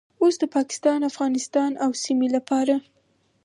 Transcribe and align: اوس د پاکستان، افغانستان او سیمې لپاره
اوس 0.21 0.35
د 0.41 0.43
پاکستان، 0.55 0.99
افغانستان 1.11 1.71
او 1.83 1.89
سیمې 2.03 2.27
لپاره 2.35 2.75